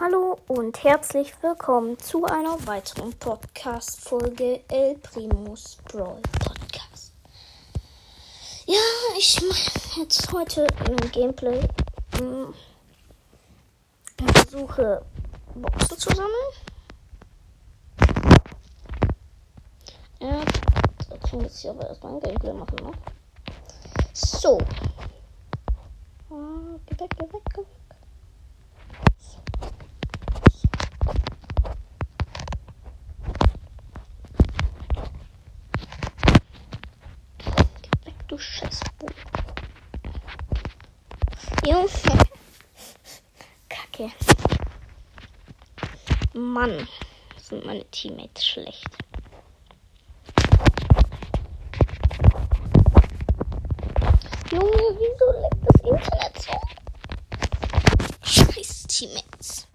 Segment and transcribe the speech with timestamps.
[0.00, 7.12] Hallo und herzlich willkommen zu einer weiteren Podcast-Folge El Primus Brawl Podcast.
[8.66, 8.76] Ja,
[9.18, 11.60] ich mache jetzt heute ein Gameplay.
[12.18, 12.54] Hm,
[14.20, 15.02] Ich versuche
[15.54, 16.52] Boxen zu sammeln.
[20.20, 20.44] Ja,
[21.10, 22.92] dazu muss ich aber erstmal ein Gameplay machen, ne?
[24.12, 24.58] So.
[26.30, 27.66] Ah, Geh weg, geh weg, geh weg.
[37.38, 39.10] Geh weg, du Scheißbuch.
[41.66, 41.88] Junge.
[43.68, 44.10] Kacke.
[46.58, 46.88] Mann,
[47.40, 48.88] sind meine Teammates schlecht.
[54.50, 54.66] Junge,
[54.98, 56.58] wieso leckt das Internet so?
[58.24, 59.68] Scheiß Teammates.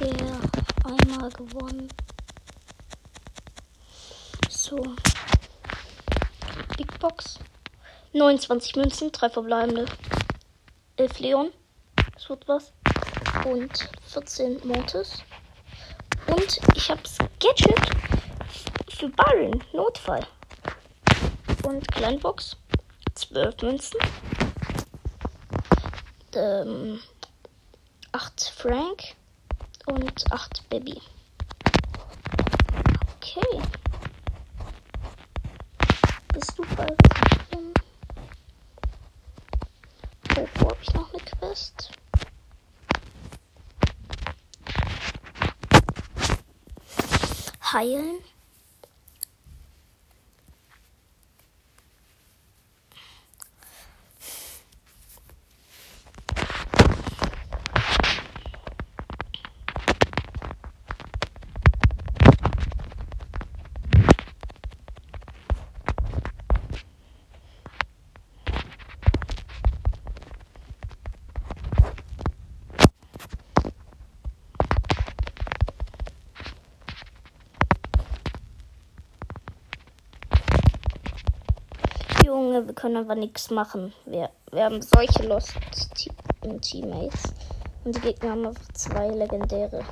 [0.00, 0.14] Der
[1.18, 1.88] einmal gewonnen.
[4.48, 4.76] So.
[6.76, 7.38] Big Box.
[8.12, 9.86] 29 Münzen, 3 verbleibende.
[10.96, 11.52] 11 Leon.
[12.14, 12.72] Das wird was.
[13.44, 15.22] Und 14 Mortis.
[16.26, 17.80] Und ich hab's Gadget
[18.88, 19.62] für Byron.
[19.72, 20.26] Notfall.
[21.64, 22.56] Und Kleinbox.
[23.14, 24.00] 12 Münzen.
[26.34, 27.00] Ähm,
[28.12, 29.17] 8 Frank
[29.88, 31.00] und 8 Baby.
[33.16, 33.62] Okay.
[36.32, 36.86] Bist du bei
[37.52, 37.72] ähm,
[40.36, 41.90] Oh, wo habe ich noch eine Quest?
[47.72, 48.18] Heilen.
[82.58, 83.92] Junge, wir können aber nichts machen.
[84.04, 85.54] Wir, wir haben solche Lost
[85.94, 86.10] Te
[86.60, 87.22] Teammates.
[87.84, 89.84] Und die Gegner haben einfach zwei legendäre.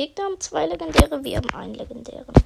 [0.00, 2.39] Gegner haben zwei legendäre, wir haben einen legendären.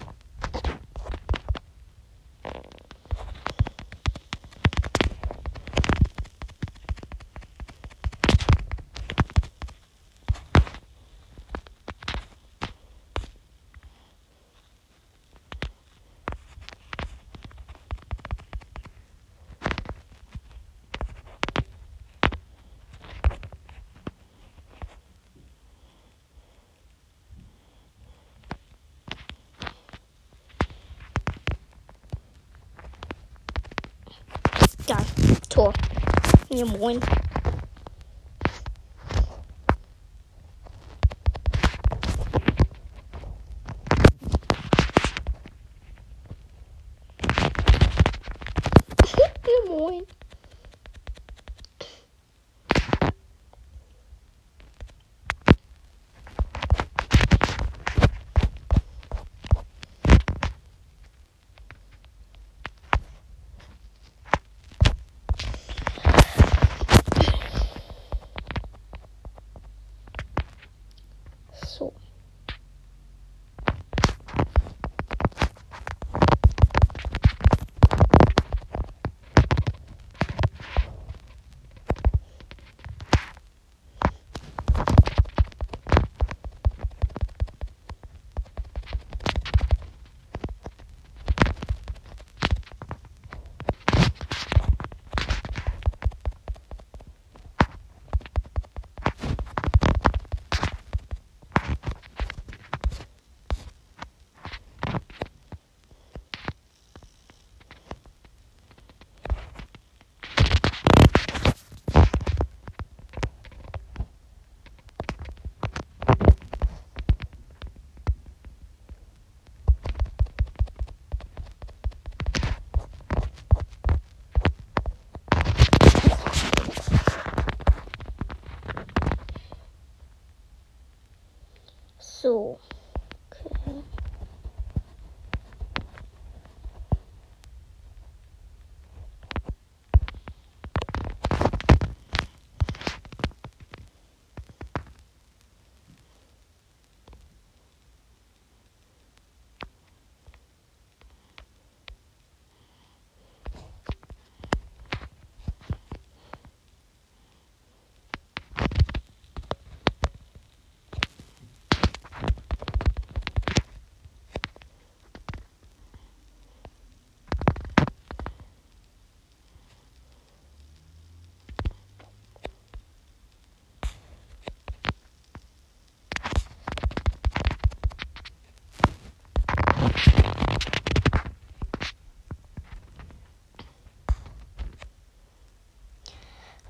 [35.54, 35.72] Tor.
[36.50, 36.98] Ja, moin.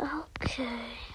[0.00, 1.13] Okay.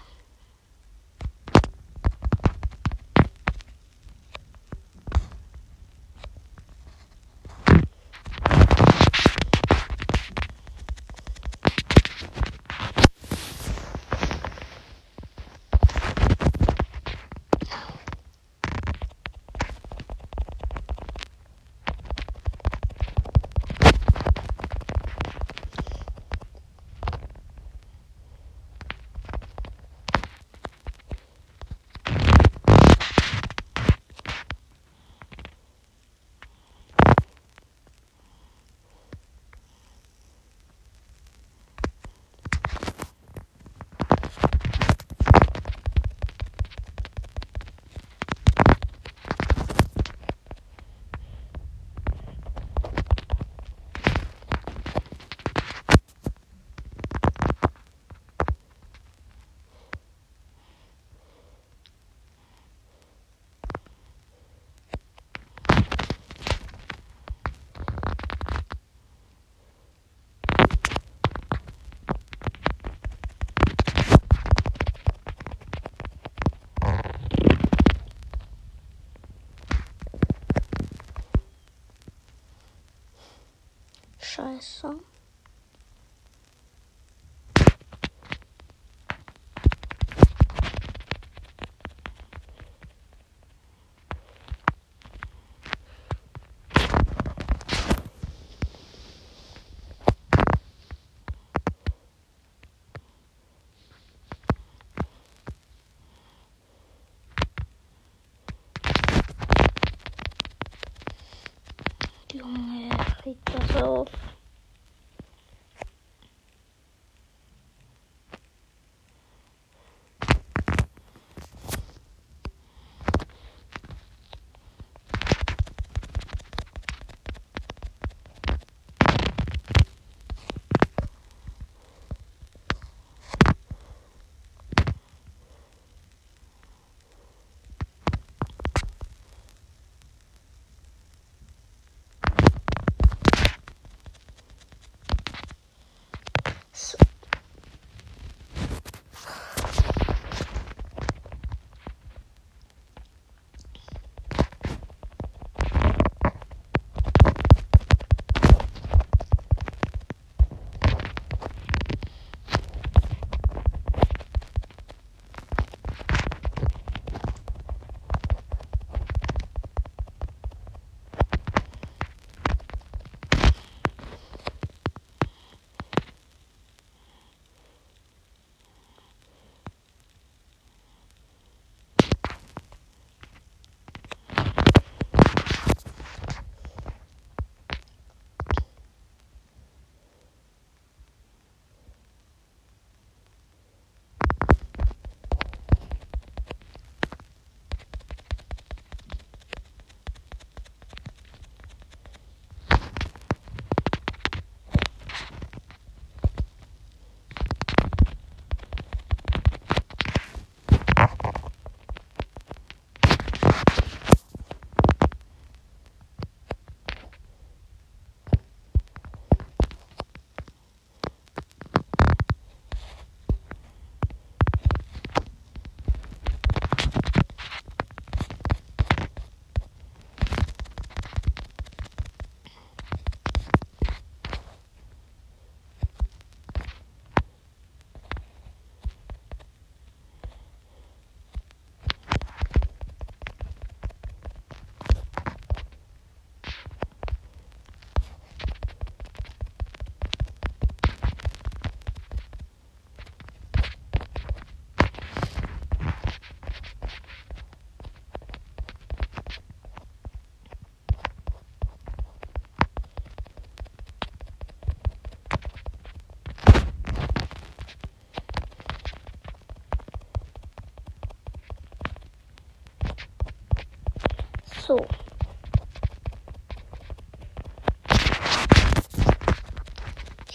[84.40, 85.09] Scheiße.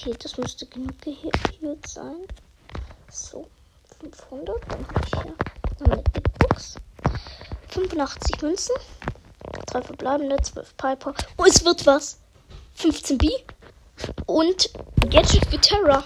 [0.07, 2.27] Okay, das müsste genug geheilt sein.
[3.11, 3.49] So,
[4.01, 4.61] 500.
[4.69, 5.35] Dann habe ich hier
[5.87, 6.77] eine Big Box.
[7.69, 8.77] 85 Münzen.
[9.65, 11.15] 3 verbleibende, 12 Piper.
[11.39, 12.19] Oh, es wird was.
[12.75, 13.31] 15 B.
[14.27, 14.69] Und
[15.09, 16.05] Gadget für Terra.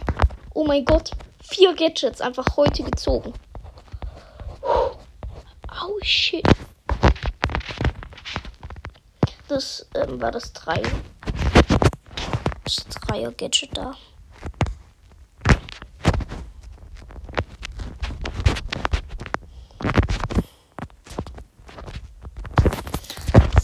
[0.54, 1.10] Oh mein Gott.
[1.42, 3.34] Vier Gadgets einfach heute gezogen.
[4.62, 6.46] Oh shit.
[9.48, 10.82] Das ähm, war das 3
[13.08, 13.94] freie Gadget da.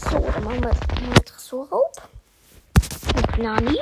[0.09, 1.91] So, dann machen wir jetzt mal Tresor auf.
[3.15, 3.79] Und Nani.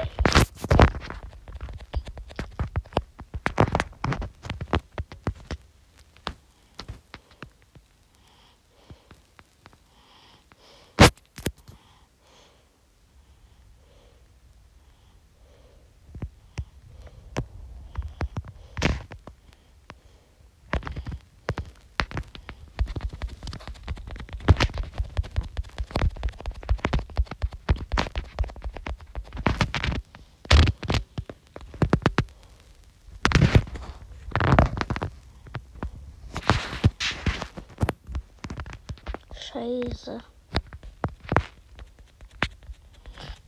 [40.04, 40.20] Scheiße.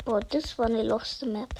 [0.05, 1.53] Boah, das war eine lost Map.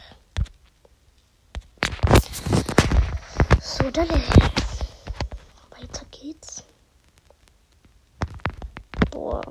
[3.60, 4.08] So, dann
[5.70, 6.64] weiter geht's.
[9.12, 9.42] Boah.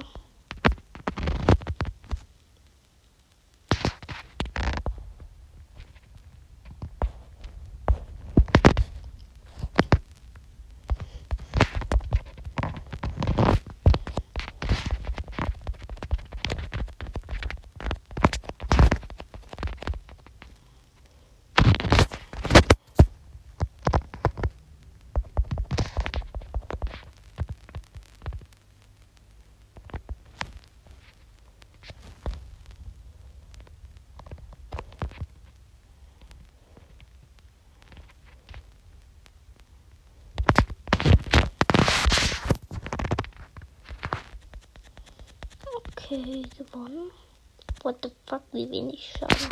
[46.14, 47.11] Okay, gewonnen.
[47.83, 49.49] What the fuck, wie wenig Schaden.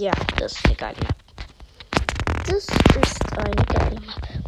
[0.00, 1.16] Ja, das ist eine geile Map.
[2.46, 4.43] Das ist eine geile Map.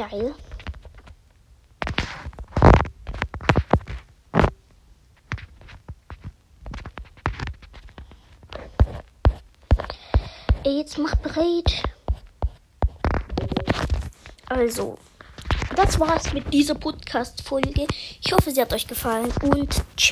[0.00, 0.34] Geil.
[10.64, 11.82] Jetzt mach bereit.
[14.48, 14.96] Also,
[15.76, 17.86] das war's mit dieser Podcast-Folge.
[18.22, 20.08] Ich hoffe, sie hat euch gefallen und tschüss.